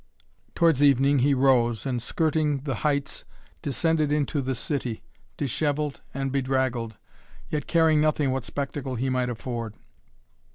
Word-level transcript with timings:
Towards 0.55 0.81
evening 0.81 1.19
he 1.19 1.35
rose 1.35 1.85
and, 1.85 2.01
skirting 2.01 2.61
the 2.61 2.73
heights, 2.81 3.23
descended 3.61 4.11
into 4.11 4.41
the 4.41 4.55
city, 4.55 5.03
dishevelled 5.37 6.01
and 6.11 6.31
bedraggled, 6.31 6.97
yet 7.51 7.67
caring 7.67 8.01
nothing 8.01 8.31
what 8.31 8.43
spectacle 8.43 8.95
he 8.95 9.11
might 9.11 9.29
afford. 9.29 9.75